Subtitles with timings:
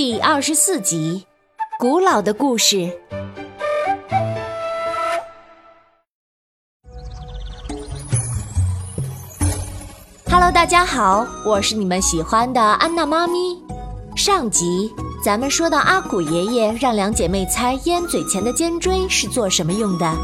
[0.00, 1.26] 第二十四集，
[1.76, 3.00] 古老的故事。
[10.30, 13.60] Hello，大家好，我是你们喜欢的安娜妈咪。
[14.14, 14.94] 上集
[15.24, 20.06] 咱们说到阿古爷爷让两姐妹猜烟嘴前的尖锥是做什么用的。
[20.06, 20.16] 啊，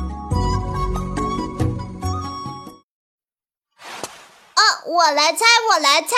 [4.87, 6.15] 我来猜，我来猜。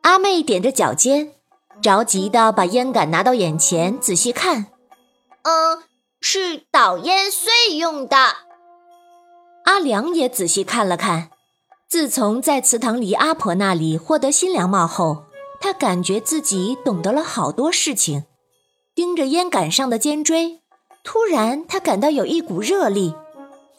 [0.00, 1.34] 阿妹踮着脚尖，
[1.80, 4.66] 着急的把烟杆拿到眼前仔细看。
[5.42, 5.82] 嗯，
[6.20, 8.16] 是捣烟碎用的。
[9.64, 11.30] 阿良也仔细看了看。
[11.88, 15.24] 自从在祠堂里阿婆那里获得新娘帽后，
[15.60, 18.24] 他感觉自己懂得了好多事情。
[18.94, 20.60] 盯着烟杆上的尖锥，
[21.04, 23.14] 突然他感到有一股热力，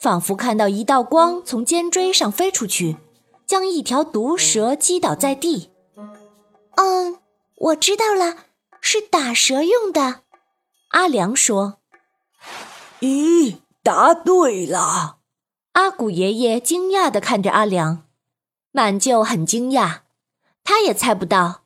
[0.00, 2.96] 仿佛看到一道光从尖锥上飞出去，
[3.46, 5.70] 将一条毒蛇击倒在地。
[6.76, 7.18] 嗯，
[7.60, 8.46] 我知道了，
[8.80, 10.22] 是打蛇用的。
[10.88, 11.78] 阿良说
[13.00, 15.18] ：“咦，答对了。”
[15.72, 18.06] 阿古爷爷惊讶地看着阿良，
[18.72, 20.00] 满舅很惊讶，
[20.64, 21.64] 他也猜不到，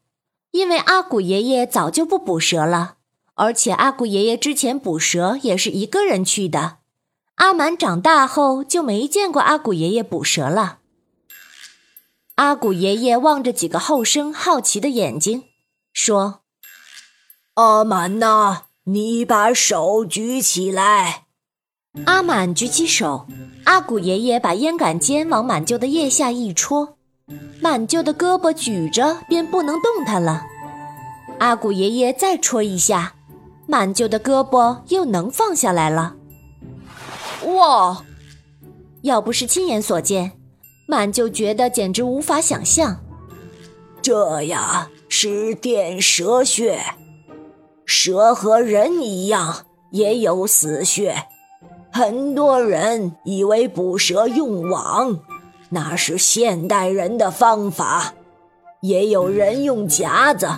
[0.50, 2.96] 因为阿古爷爷早就不捕蛇了，
[3.34, 6.78] 而且阿古爷爷之前捕蛇也是一个人去的。
[7.36, 10.80] 阿满长大后就没见过阿古爷爷捕蛇了。
[12.34, 15.44] 阿古爷爷望着几个后生好奇的眼睛，
[15.94, 16.40] 说
[17.54, 21.24] ：“阿满呐，你把手举起来。”
[22.04, 23.26] 阿满举起手。
[23.64, 26.98] 阿古爷爷把烟杆尖往满舅的腋下一戳，
[27.62, 30.44] 满舅的胳膊举着便不能动弹了。
[31.38, 33.14] 阿古爷爷再戳一下，
[33.66, 36.16] 满舅的胳膊又能放下来了。
[37.46, 38.04] 哇！
[39.02, 40.32] 要不是亲眼所见，
[40.88, 43.00] 满舅觉得简直无法想象。
[44.02, 46.76] 这呀是电蛇穴，
[47.86, 51.14] 蛇和人一样也有死穴。
[51.92, 55.20] 很多人以为捕蛇用网，
[55.70, 58.14] 那是现代人的方法；
[58.82, 60.48] 也有人用夹子，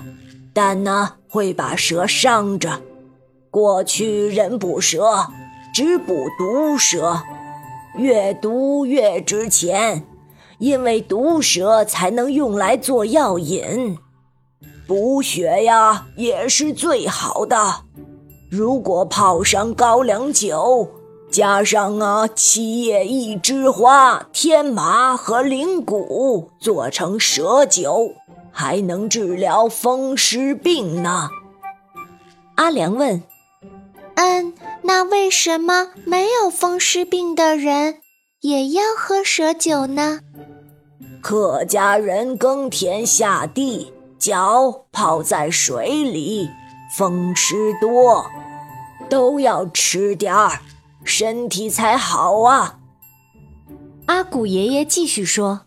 [0.55, 2.81] 但呢会把蛇伤着。
[3.50, 5.27] 过去人捕蛇
[5.75, 7.21] 只捕毒蛇，
[7.99, 10.03] 越毒越值钱，
[10.59, 13.99] 因为毒蛇才能用来做药引。
[14.87, 17.57] 补血呀也是最好的，
[18.51, 20.89] 如果泡上高粱酒。
[21.29, 28.13] 加上啊，七叶一枝花、天麻和灵骨，做成蛇酒，
[28.53, 31.29] 还能治疗风湿病呢。
[32.55, 33.23] 阿良问
[34.15, 37.97] ：“嗯，那为什么没有风湿病的人
[38.41, 40.21] 也要喝蛇酒呢？”
[41.21, 46.49] 客家人耕田下地，脚泡在水里，
[46.97, 48.27] 风吃多，
[49.09, 50.60] 都要吃点儿。
[51.04, 52.81] 身体才好啊！
[54.06, 55.60] 阿古爷爷继续说：“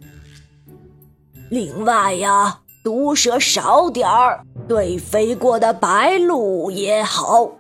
[1.49, 7.51] 另外呀，毒蛇少点儿，对飞过的白鹭也好，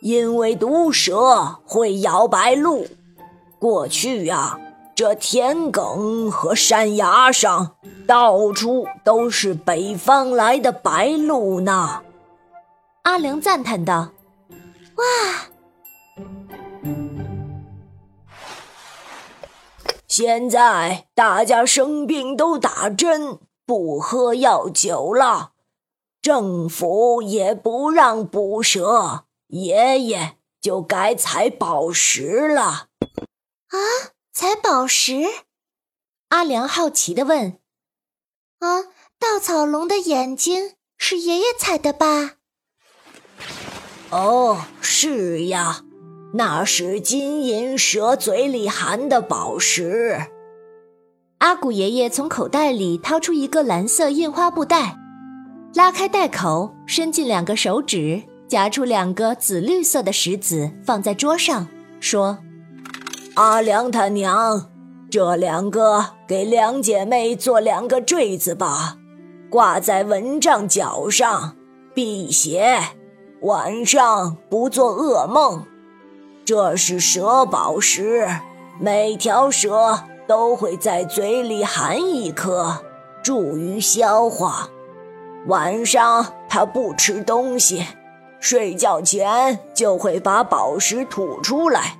[0.00, 2.88] 因为毒蛇会咬白鹭。
[3.60, 4.58] 过去呀，
[4.94, 7.76] 这田埂和山崖上
[8.06, 12.02] 到处都是北方来的白鹭呢。”
[13.02, 14.10] 阿良赞叹道
[14.96, 15.04] ：“哇！”
[20.06, 25.52] 现在大家生病都打针，不喝药酒了，
[26.20, 32.88] 政府也不让捕蛇，爷爷就该采宝石了。
[33.70, 33.78] 啊，
[34.34, 35.24] 采宝石？
[36.30, 37.58] 阿良好奇的问。
[38.60, 38.84] 啊，
[39.18, 42.36] 稻草龙的眼睛是爷爷采的吧？
[44.08, 45.82] 哦，是呀。
[46.32, 50.18] 那是金银蛇嘴里含的宝石。
[51.38, 54.96] 阿古爷爷从口袋里掏出一个蓝色印花布袋，
[55.74, 61.68] 拉开袋口，伸进两个手指，夹出两个紫绿色的石子，放在桌上，
[62.00, 62.38] 说
[63.34, 64.68] ：“阿良他娘，
[65.10, 68.98] 这两个给两姐妹做两个坠子吧，
[69.50, 71.56] 挂在蚊帐脚上
[71.94, 72.78] 辟邪，
[73.40, 75.64] 晚上不做噩梦。”
[76.44, 78.28] 这是蛇宝石，
[78.78, 82.84] 每条蛇都会在嘴里含一颗，
[83.22, 84.68] 助于消化。
[85.46, 87.86] 晚上它不吃东西，
[88.40, 91.96] 睡觉前就会把宝石吐出来，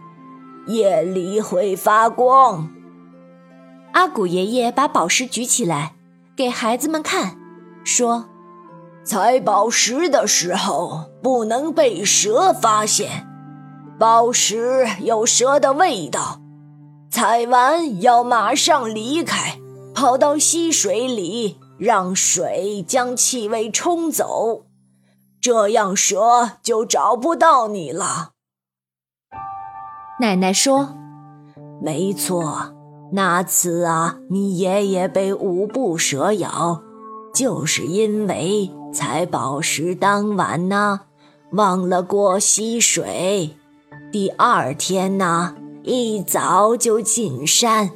[0.66, 2.70] 夜里会发光。
[3.92, 5.94] 阿古爷爷把宝石举起来，
[6.34, 7.36] 给孩子们看，
[7.84, 8.26] 说
[9.04, 13.26] ：“采宝石的时候不能被蛇发现，
[13.98, 16.40] 宝石有蛇的味道。
[17.10, 19.58] 采完要马上离开，
[19.94, 24.64] 跑到溪水里，让水将气味冲走，
[25.38, 28.31] 这样蛇就找不到你了。
[30.22, 30.94] 奶奶说
[31.82, 32.72] ：“没错，
[33.10, 36.80] 那次啊，你爷爷被五步蛇咬，
[37.34, 41.00] 就是因为采宝石当晚呢，
[41.54, 43.56] 忘了过溪水，
[44.12, 47.90] 第二天呢。”一早就进山，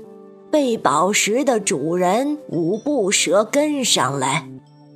[0.50, 4.48] 被宝石的主人五步蛇跟上来，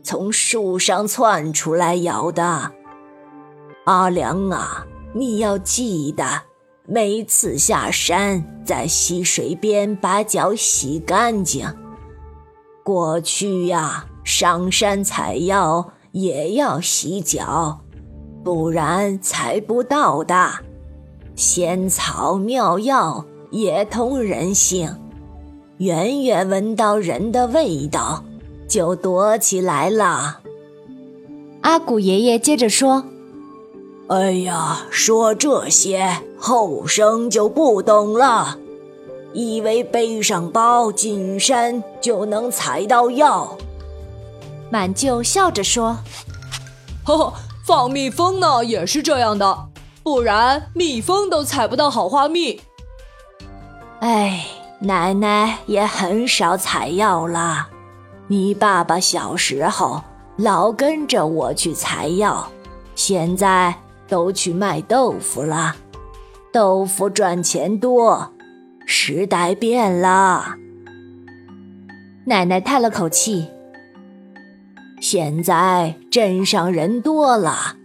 [0.03, 2.73] 从树上窜出来咬的。
[3.85, 4.85] 阿良啊，
[5.15, 6.25] 你要记得，
[6.93, 11.73] 每次下山在溪水边把脚洗干净。
[12.83, 17.79] 过去呀，上山采药也要洗脚，
[18.43, 20.51] 不然采不到的。
[21.37, 24.93] 仙草妙药也通人性，
[25.79, 28.25] 远远闻到人的味道，
[28.67, 30.41] 就躲起来了。
[31.61, 33.05] 阿古爷爷接着说
[34.11, 38.59] ：“哎呀，说这些后生就不懂了，
[39.33, 43.57] 以为背上包进山就能采到药。”
[44.69, 45.97] 满舅笑着说
[47.07, 47.33] ：“呵呵，
[47.65, 49.67] 放蜜蜂呢也是这样的。”
[50.03, 52.61] 不然蜜蜂都采不到好花蜜。
[54.01, 54.45] 哎，
[54.81, 57.69] 奶奶也很少采药了。
[58.27, 60.03] 你爸爸小时候
[60.37, 62.49] 老跟着我去采药，
[62.95, 63.75] 现在
[64.11, 65.77] 都去卖豆腐了。
[66.53, 68.35] 豆腐赚钱多，
[68.85, 70.57] 时代变了。
[72.27, 73.49] 奶奶叹了口气。
[75.01, 77.77] 现在镇上人多了。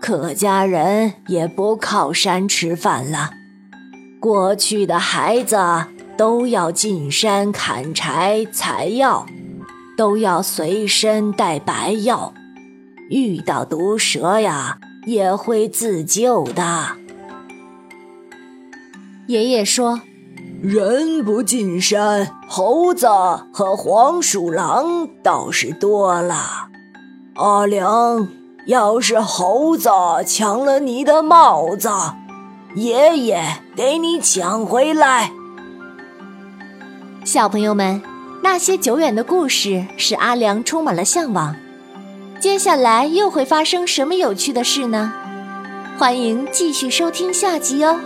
[0.00, 3.30] 客家人也不靠山吃饭了，
[4.20, 5.58] 过去的孩子
[6.16, 9.26] 都要进山砍柴采药，
[9.96, 12.32] 都要随身带白药，
[13.10, 16.88] 遇到毒蛇呀也会自救的。
[19.28, 20.02] 爷爷说
[20.62, 23.06] ：“人不进山，猴子
[23.52, 26.68] 和黄鼠狼倒是多了。”
[27.36, 28.28] 阿良。
[28.66, 29.88] 要是猴子
[30.26, 31.88] 抢了你的帽子，
[32.74, 33.40] 爷爷
[33.76, 35.30] 给你抢回来。
[37.24, 38.02] 小朋友们，
[38.42, 41.54] 那些久远的故事使阿良充满了向往。
[42.46, 45.12] 接下来又会发生什么有趣的事呢？
[45.98, 47.98] 欢迎继续收听下集哦。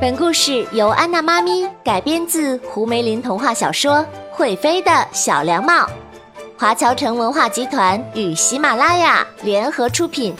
[0.00, 3.94] 本故事由安娜妈咪改编自胡梅林童话小说
[4.30, 5.84] 《会飞的小凉帽》，
[6.56, 10.32] 华侨城文化集团与喜马拉雅联合出品。